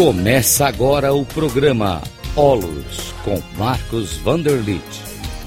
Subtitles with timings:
[0.00, 2.00] Começa agora o programa
[2.34, 4.82] Olos com Marcos Vanderlit.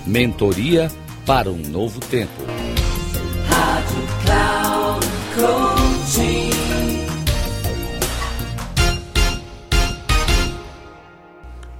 [0.06, 0.92] Mentoria
[1.26, 2.32] para um novo tempo.
[3.48, 6.52] Rádio Cloud Coaching.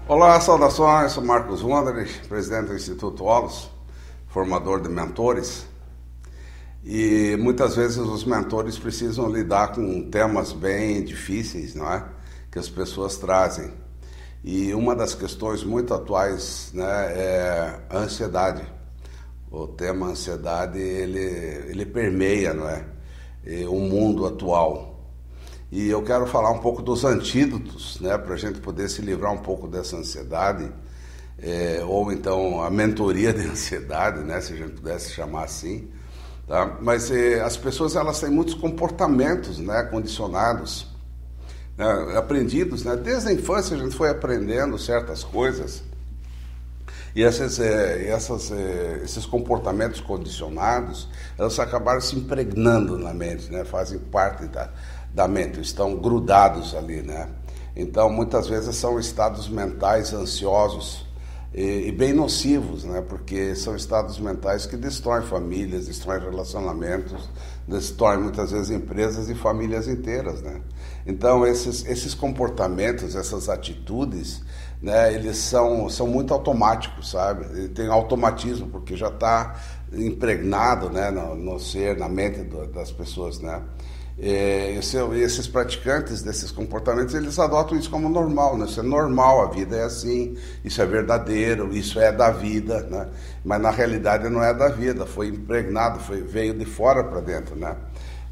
[0.08, 1.12] Olá, saudações.
[1.12, 3.70] Sou Marcos Vanderlit, presidente do Instituto Olos,
[4.30, 5.68] formador de mentores.
[6.84, 12.04] E muitas vezes os mentores precisam lidar com temas bem difíceis, não é?
[12.54, 13.72] Que as pessoas trazem.
[14.44, 18.62] E uma das questões muito atuais né, é a ansiedade.
[19.50, 21.20] O tema ansiedade ele,
[21.72, 22.86] ele permeia não é?
[23.68, 25.10] o mundo atual.
[25.72, 29.34] E eu quero falar um pouco dos antídotos, né, para a gente poder se livrar
[29.34, 30.72] um pouco dessa ansiedade,
[31.40, 35.90] é, ou então a mentoria de ansiedade, né, se a gente pudesse chamar assim.
[36.48, 36.78] Tá?
[36.80, 40.93] Mas é, as pessoas elas têm muitos comportamentos né, condicionados
[41.78, 42.96] né, aprendidos, né?
[42.96, 45.84] Desde a infância a gente foi aprendendo certas coisas
[47.16, 51.08] e esses, é, essas, é, esses comportamentos condicionados,
[51.38, 53.64] elas acabaram se impregnando na mente, né?
[53.64, 54.70] Fazem parte da,
[55.14, 57.30] da mente, estão grudados ali, né?
[57.76, 61.06] Então, muitas vezes são estados mentais ansiosos
[61.54, 63.02] e, e, bem nocivos, né?
[63.02, 67.30] Porque são estados mentais que destroem famílias, destroem relacionamentos,
[67.68, 70.62] destroem muitas vezes empresas e famílias inteiras, né?
[71.06, 74.42] Então, esses, esses comportamentos, essas atitudes,
[74.82, 77.70] né, eles são, são muito automáticos, sabe?
[77.70, 79.56] Tem automatismo, porque já está
[79.94, 83.62] impregnado né, no, no, ser, na mente do, das pessoas, né?
[84.18, 88.66] Esse, esses praticantes desses comportamentos, eles adotam isso como normal, né?
[88.66, 93.08] Isso é normal, a vida é assim, isso é verdadeiro, isso é da vida, né?
[93.44, 97.56] Mas na realidade não é da vida, foi impregnado, foi, veio de fora para dentro,
[97.56, 97.76] né?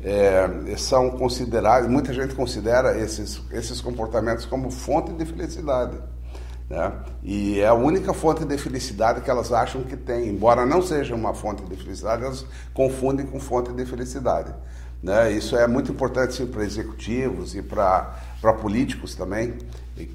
[0.03, 5.97] é, são considerados, muita gente considera esses, esses comportamentos como fonte de felicidade.
[6.69, 6.91] Né?
[7.21, 10.29] E é a única fonte de felicidade que elas acham que tem.
[10.29, 14.53] Embora não seja uma fonte de felicidade, elas confundem com fonte de felicidade.
[15.01, 15.31] Né?
[15.31, 18.13] Isso é muito importante para executivos e para
[18.61, 19.57] políticos também,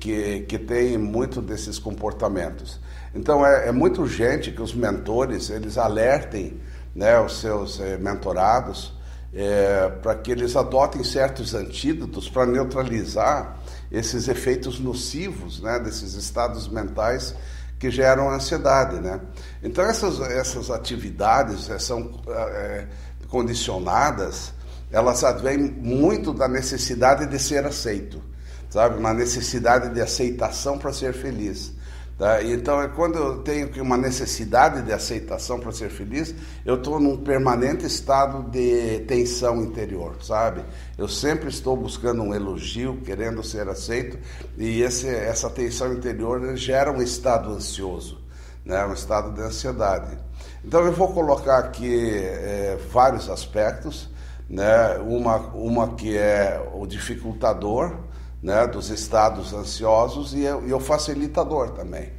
[0.00, 2.80] que, que têm muito desses comportamentos.
[3.14, 6.60] Então é, é muito urgente que os mentores eles alertem
[6.94, 8.96] né, os seus eh, mentorados
[9.36, 13.58] é, para que eles adotem certos antídotos para neutralizar
[13.92, 17.34] esses efeitos nocivos né, desses estados mentais
[17.78, 18.98] que geram ansiedade.
[18.98, 19.20] Né?
[19.62, 22.86] Então, essas, essas atividades é, são é,
[23.28, 24.54] condicionadas,
[24.90, 28.22] elas advêm muito da necessidade de ser aceito,
[28.70, 28.98] sabe?
[28.98, 31.76] Uma necessidade de aceitação para ser feliz.
[32.18, 32.42] Tá?
[32.42, 37.18] Então, é quando eu tenho uma necessidade de aceitação para ser feliz, eu estou num
[37.18, 40.64] permanente estado de tensão interior, sabe?
[40.96, 44.18] Eu sempre estou buscando um elogio, querendo ser aceito,
[44.56, 48.18] e esse, essa tensão interior gera um estado ansioso,
[48.64, 48.82] né?
[48.86, 50.16] um estado de ansiedade.
[50.64, 54.08] Então, eu vou colocar aqui é, vários aspectos,
[54.48, 54.98] né?
[54.98, 57.96] uma, uma que é o dificultador,
[58.42, 62.12] né, dos estados ansiosos e, e o facilitador também.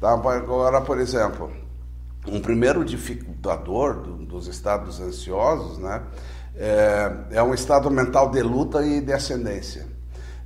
[0.00, 0.12] Tá?
[0.12, 1.50] Agora, por exemplo,
[2.26, 6.02] um primeiro dificultador do, dos estados ansiosos né,
[6.56, 9.86] é, é um estado mental de luta e de ascendência.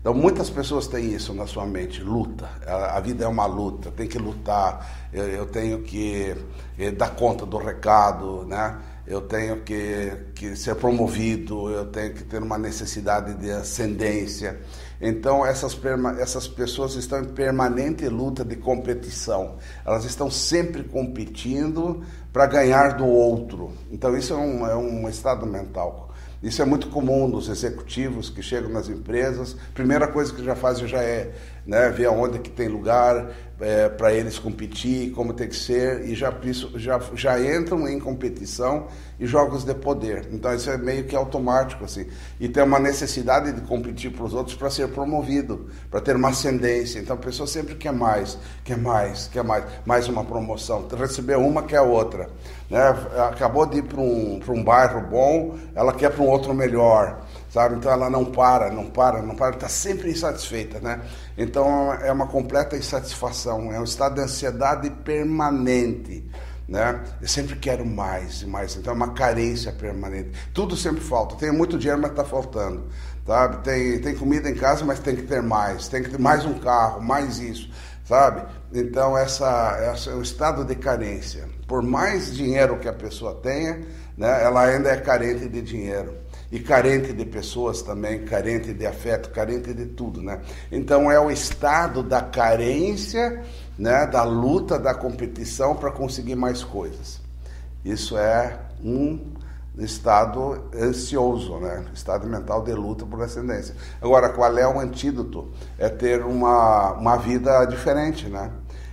[0.00, 2.46] Então, muitas pessoas têm isso na sua mente, luta.
[2.66, 6.36] A, vida é uma luta, tem que lutar, eu, eu tenho que
[6.78, 8.78] eh, dar conta do recado, né?
[9.06, 14.60] Eu tenho que, que ser promovido, eu tenho que ter uma necessidade de ascendência.
[15.00, 15.78] Então, essas,
[16.18, 19.56] essas pessoas estão em permanente luta de competição.
[19.84, 23.72] Elas estão sempre competindo para ganhar do outro.
[23.90, 26.14] Então, isso é um, é um estado mental.
[26.42, 29.56] Isso é muito comum nos executivos que chegam nas empresas.
[29.72, 31.32] Primeira coisa que já fazem já é
[31.66, 33.30] né, ver aonde que tem lugar
[33.60, 36.32] é, para eles competir, como tem que ser, e já,
[36.74, 38.88] já, já entram em competição
[39.18, 40.28] e jogos de poder.
[40.32, 42.06] Então isso é meio que automático assim.
[42.40, 46.30] E tem uma necessidade de competir para os outros para ser promovido, para ter uma
[46.30, 46.98] ascendência.
[46.98, 50.86] Então a pessoa sempre quer mais, quer mais, quer mais, mais uma promoção.
[50.98, 52.28] Receber uma quer outra.
[52.68, 52.80] Né?
[53.28, 57.76] Acabou de ir para um, um bairro bom, ela quer para um outro melhor sabe?
[57.76, 61.00] Então ela não para, não para, não para, está sempre insatisfeita, né?
[61.38, 66.28] Então é uma completa insatisfação, é um estado de ansiedade permanente.
[66.66, 66.98] Né?
[67.20, 70.30] Eu sempre quero mais e mais, então é uma carência permanente.
[70.52, 71.36] Tudo sempre falta.
[71.36, 72.88] Tem muito dinheiro, mas está faltando.
[73.24, 73.62] Sabe?
[73.62, 75.88] Tem, tem comida em casa, mas tem que ter mais.
[75.88, 77.70] Tem que ter mais um carro, mais isso.
[78.04, 78.46] Sabe?
[78.72, 81.46] Então, essa, essa é o estado de carência.
[81.68, 83.82] Por mais dinheiro que a pessoa tenha,
[84.16, 86.23] né, ela ainda é carente de dinheiro.
[86.54, 90.40] E carente de pessoas também, carente de afeto, carente de tudo, né?
[90.70, 93.42] Então é o estado da carência,
[93.76, 97.20] né, da luta, da competição para conseguir mais coisas.
[97.84, 99.32] Isso é um
[99.76, 101.86] estado ansioso, né?
[101.92, 103.74] estado mental de luta por ascendência.
[104.00, 105.50] Agora, qual é o antídoto?
[105.76, 108.52] É ter uma, uma vida diferente, né?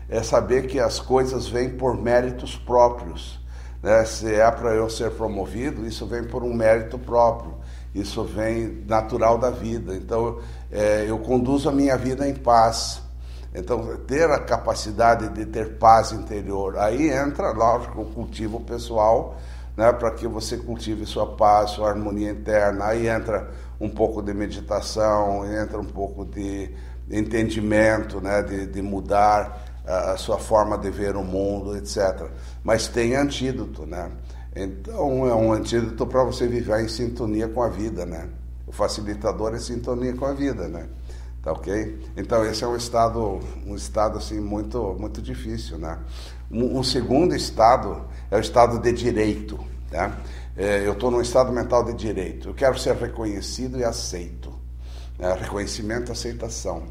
[0.10, 3.40] É saber que as coisas vêm por méritos próprios.
[3.82, 4.06] Né?
[4.06, 7.56] Se é para eu ser promovido, isso vem por um mérito próprio.
[7.94, 9.96] Isso vem natural da vida.
[9.96, 10.40] Então,
[10.72, 13.02] é, eu conduzo a minha vida em paz.
[13.54, 16.78] Então, ter a capacidade de ter paz interior.
[16.78, 19.36] Aí entra, lógico, o cultivo pessoal,
[19.76, 22.86] né, para que você cultive sua paz, sua harmonia interna.
[22.86, 26.74] Aí entra um pouco de meditação, entra um pouco de
[27.10, 32.30] entendimento, né, de, de mudar a, sua forma de ver o mundo, etc.
[32.64, 34.12] Mas tem antídoto, né?
[34.56, 38.30] Então é um antídoto para você viver em sintonia com a vida, né?
[38.68, 40.88] O facilitador é sintonia com a vida, né?
[41.42, 42.00] Tá ok?
[42.16, 45.98] Então esse é um estado, um estado assim muito, muito difícil, né?
[46.52, 49.58] Um segundo estado é o estado de direito,
[49.90, 50.14] né?
[50.56, 52.50] É, eu estou num estado mental de direito.
[52.50, 54.54] Eu quero ser reconhecido e aceito.
[55.18, 55.34] Né?
[55.34, 56.84] Reconhecimento, aceitação.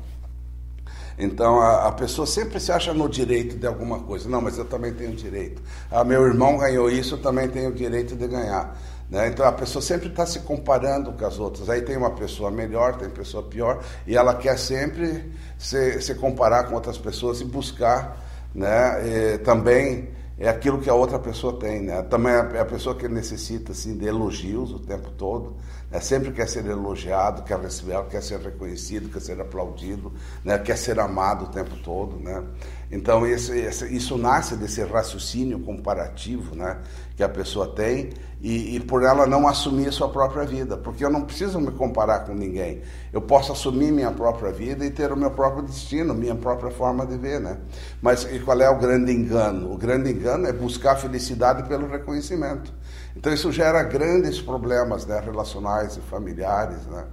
[1.19, 4.29] Então a, a, pessoa sempre se acha no direito de alguma coisa.
[4.29, 5.63] Não, mas eu também tenho direito.
[5.91, 8.77] Ah, meu irmão ganhou isso, eu também tenho o direito de ganhar.
[9.11, 9.29] Né?
[9.29, 11.69] Então a pessoa sempre está se comparando com as outras.
[11.69, 16.65] Aí tem uma pessoa melhor, tem pessoa pior, e ela quer sempre se, se comparar
[16.65, 18.17] com outras pessoas e buscar
[18.55, 22.01] né, e, também é aquilo que a outra pessoa tem, né?
[22.05, 25.55] Também é a pessoa que necessita assim de elogios o tempo todo,
[25.91, 26.01] né?
[26.01, 30.11] Sempre quer ser elogiado, quer receber, quer ser reconhecido, quer ser aplaudido,
[30.43, 30.59] né?
[30.59, 32.43] Quer ser amado o tempo todo, né?
[32.91, 36.79] Então isso nasce desse raciocínio comparativo, né?
[37.15, 38.11] Que a pessoa tem
[38.41, 41.71] e, e por ela não assumir a sua própria vida, porque eu não preciso me
[41.71, 42.81] comparar com ninguém.
[43.13, 47.05] Eu posso assumir minha própria vida e ter o meu próprio destino, minha própria forma
[47.05, 47.59] de ver, né?
[48.01, 49.73] Mas qual é o grande engano?
[49.73, 52.73] O grande engano é buscar a felicidade pelo reconhecimento.
[53.17, 57.05] Então isso gera grandes problemas né, relacionais e familiares, né?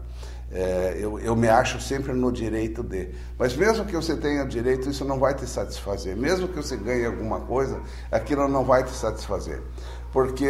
[0.50, 3.10] É, eu, eu me acho sempre no direito de.
[3.38, 6.16] Mas mesmo que você tenha direito, isso não vai te satisfazer.
[6.16, 9.62] Mesmo que você ganhe alguma coisa, aquilo não vai te satisfazer
[10.12, 10.50] porque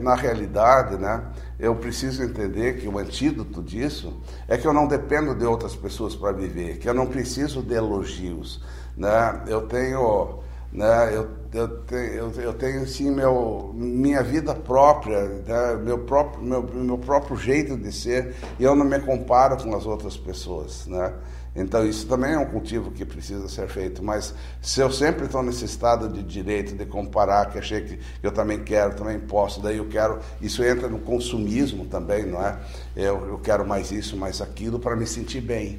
[0.00, 1.22] na realidade, né,
[1.56, 4.12] eu preciso entender que o antídoto disso
[4.48, 7.74] é que eu não dependo de outras pessoas para viver, que eu não preciso de
[7.74, 8.60] elogios,
[8.96, 9.42] né?
[9.46, 10.40] Eu tenho,
[10.74, 16.62] né, eu, eu tenho, eu, tenho sim meu, minha vida própria, né, meu próprio meu,
[16.62, 21.14] meu próprio jeito de ser, e eu não me comparo com as outras pessoas, né?
[21.56, 24.02] Então, isso também é um cultivo que precisa ser feito.
[24.02, 28.32] Mas se eu sempre estou nesse estado de direito, de comparar, que achei que eu
[28.32, 30.18] também quero, também posso, daí eu quero.
[30.40, 32.58] Isso entra no consumismo também, não é?
[32.96, 35.76] Eu, eu quero mais isso, mais aquilo, para me sentir bem.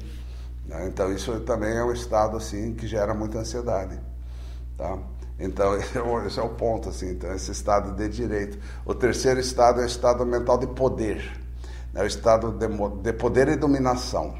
[0.64, 0.86] Né?
[0.88, 4.00] Então, isso também é um estado assim que gera muita ansiedade.
[4.76, 4.98] Tá?
[5.38, 8.58] Então, esse é, o, esse é o ponto, assim, então, esse estado de direito.
[8.84, 11.38] O terceiro estado é o estado mental de poder,
[11.94, 12.66] é o estado de,
[13.02, 14.34] de poder e dominação.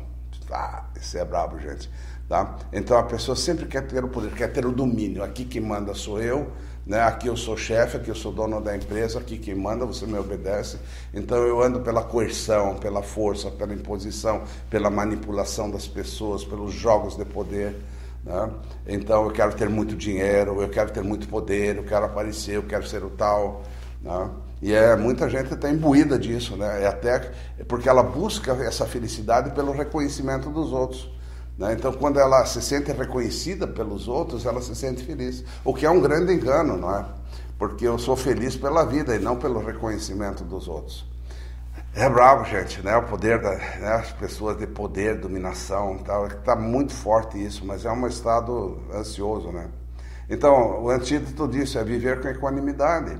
[0.50, 1.90] Ah, isso é brabo, gente.
[2.28, 2.56] Tá?
[2.72, 5.22] Então a pessoa sempre quer ter o poder, quer ter o domínio.
[5.22, 6.50] Aqui quem manda sou eu,
[6.84, 7.00] né?
[7.00, 10.18] aqui eu sou chefe, aqui eu sou dono da empresa, aqui quem manda, você me
[10.18, 10.78] obedece.
[11.14, 17.16] Então eu ando pela coerção, pela força, pela imposição, pela manipulação das pessoas, pelos jogos
[17.16, 17.76] de poder.
[18.26, 18.50] Né?
[18.88, 22.64] Então eu quero ter muito dinheiro, eu quero ter muito poder, eu quero aparecer, eu
[22.64, 23.62] quero ser o tal.
[24.02, 24.30] Né?
[24.60, 26.82] E é, muita gente está imbuída disso, né?
[26.82, 27.30] É até
[27.68, 31.10] porque ela busca essa felicidade pelo reconhecimento dos outros.
[31.58, 31.74] Né?
[31.74, 35.44] Então, quando ela se sente reconhecida pelos outros, ela se sente feliz.
[35.64, 37.04] O que é um grande engano, não é?
[37.58, 41.06] Porque eu sou feliz pela vida e não pelo reconhecimento dos outros.
[41.96, 42.94] É bravo, gente, né?
[42.96, 44.04] O poder das né?
[44.20, 49.70] pessoas de poder, dominação, tal, está muito forte isso, mas é um estado ansioso, né?
[50.28, 53.18] Então, o antídoto disso é viver com equanimidade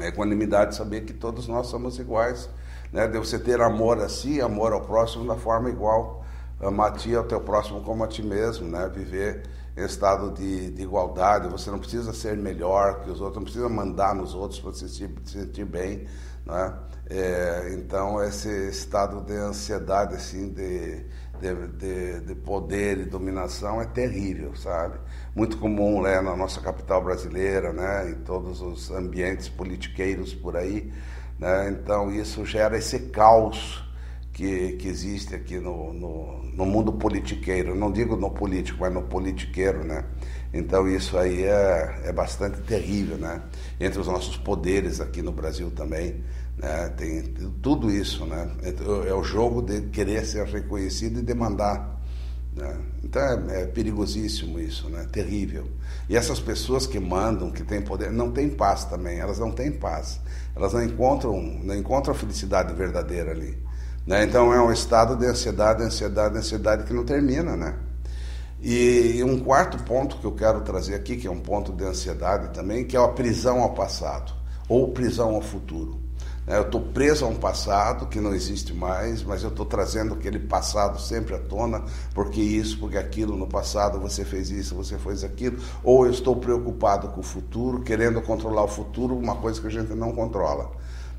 [0.00, 2.48] equanimidade, saber que todos nós somos iguais.
[2.92, 3.08] Né?
[3.08, 6.24] De você ter amor a si, amor ao próximo da forma igual.
[6.60, 8.88] Amar a ti ao teu próximo como a ti mesmo, né?
[8.94, 9.42] Viver
[9.76, 11.48] em estado de, de igualdade.
[11.48, 14.88] Você não precisa ser melhor que os outros, não precisa mandar nos outros para se
[14.88, 16.06] sentir bem,
[16.44, 16.74] né?
[17.12, 21.04] É, então, esse estado de ansiedade, assim, de,
[21.40, 24.96] de, de, de, poder e dominação é terrível, sabe?
[25.34, 30.92] Muito comum né, na nossa capital brasileira, né, em todos os ambientes politiqueiros por aí.
[31.36, 31.70] Né?
[31.70, 33.82] Então isso gera esse caos
[34.32, 37.74] que, que existe aqui no, no, no mundo politiqueiro.
[37.74, 40.04] Não digo no político, mas no politiqueiro, né?
[40.52, 43.42] Então isso aí é, é bastante terrível, né?
[43.78, 46.22] Entre os nossos poderes aqui no Brasil também,
[46.56, 46.88] né?
[46.96, 47.22] Tem
[47.62, 48.50] tudo isso, né?
[49.08, 52.00] É o jogo de querer ser reconhecido e demandar.
[52.54, 52.76] Né?
[53.04, 55.06] Então é, é, perigosíssimo isso, né?
[55.10, 55.68] Terrível.
[56.08, 59.18] E essas pessoas que mandam, que têm poder, não têm paz também.
[59.18, 60.20] Elas não têm paz.
[60.54, 63.56] Elas não encontram, não encontram a felicidade verdadeira ali.
[64.06, 64.24] Né?
[64.24, 67.74] Então é um estado de ansiedade, ansiedade, ansiedade que não termina, né?
[68.62, 72.52] E um quarto ponto que eu quero trazer aqui, que é um ponto de ansiedade
[72.52, 74.32] também, que é a prisão ao passado
[74.68, 75.98] ou prisão ao futuro.
[76.46, 76.56] Né?
[76.56, 80.38] Eu estou preso a um passado que não existe mais, mas eu estou trazendo aquele
[80.38, 81.82] passado sempre à tona,
[82.14, 86.36] porque isso, porque aquilo no passado você fez isso, você fez aquilo, ou eu estou
[86.36, 90.70] preocupado com o futuro, querendo controlar o futuro, uma coisa que a gente não controla.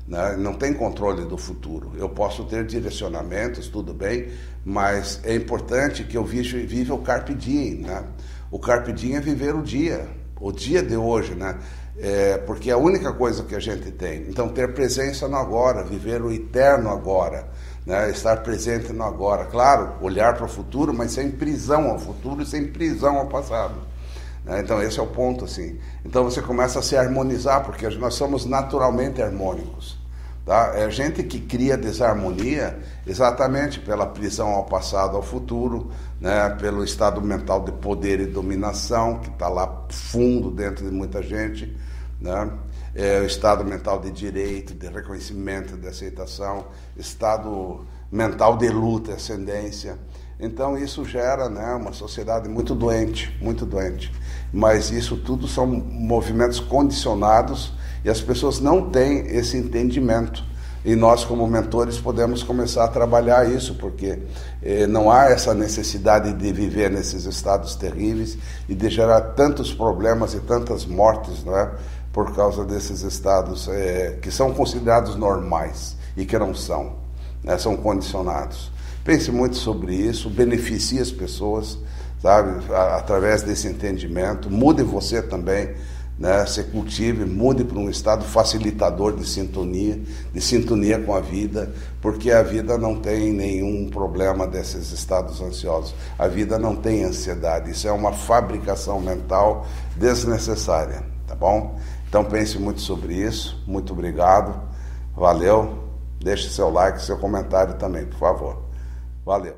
[0.06, 0.36] Né?
[0.36, 1.92] Não tem controle do futuro.
[1.96, 4.28] Eu posso ter direcionamentos, tudo bem,
[4.64, 7.76] mas é importante que eu viva o carpe diem.
[7.76, 8.04] Né?
[8.50, 10.08] O carpe diem é viver o dia,
[10.40, 11.58] o dia de hoje, né?
[11.98, 14.22] É, porque é a única coisa que a gente tem.
[14.28, 17.48] Então, ter presença no agora, viver o eterno agora,
[17.84, 18.10] né?
[18.10, 19.44] estar presente no agora.
[19.44, 23.74] Claro, olhar para o futuro, mas sem prisão ao futuro e sem prisão ao passado.
[24.44, 24.60] Né?
[24.60, 25.78] Então, esse é o ponto, assim.
[26.04, 30.00] Então, você começa a se harmonizar, porque nós somos naturalmente harmônicos.
[30.44, 30.72] Tá?
[30.74, 36.50] É gente que cria desarmonia exatamente pela prisão ao passado, ao futuro, né?
[36.60, 41.76] pelo estado mental de poder e dominação, que está lá fundo dentro de muita gente,
[42.20, 42.50] né?
[42.94, 49.98] é o estado mental de direito, de reconhecimento, de aceitação, estado mental de luta, ascendência.
[50.38, 54.12] Então isso gera né, uma sociedade muito doente, muito doente.
[54.52, 57.72] Mas isso tudo são movimentos condicionados
[58.04, 60.44] e as pessoas não têm esse entendimento.
[60.84, 64.18] E nós, como mentores, podemos começar a trabalhar isso, porque
[64.60, 68.36] eh, não há essa necessidade de viver nesses estados terríveis
[68.68, 71.70] e de gerar tantos problemas e tantas mortes, não é?
[72.12, 76.96] Por causa desses estados eh, que são considerados normais e que não são,
[77.42, 77.58] né?
[77.58, 78.70] são condicionados.
[79.04, 81.78] Pense muito sobre isso, beneficie as pessoas,
[82.20, 82.62] sabe,
[82.96, 84.48] através desse entendimento.
[84.48, 85.74] Mude você também
[86.18, 89.98] né, se cultive, mude para um estado facilitador de sintonia,
[90.32, 95.94] de sintonia com a vida, porque a vida não tem nenhum problema desses estados ansiosos.
[96.16, 101.76] A vida não tem ansiedade, isso é uma fabricação mental desnecessária, tá bom?
[102.08, 103.60] Então pense muito sobre isso.
[103.66, 104.54] Muito obrigado.
[105.16, 105.81] Valeu.
[106.22, 108.62] Deixe seu like, seu comentário também, por favor.
[109.24, 109.56] Valeu.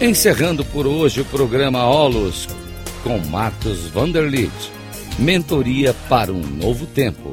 [0.00, 2.46] Encerrando por hoje o programa Olos
[3.02, 4.52] com Marcos Vanderlit.
[5.18, 7.32] Mentoria para um novo tempo.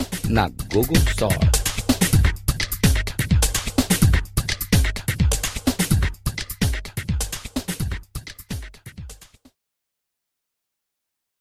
[0.31, 1.50] na Google Store.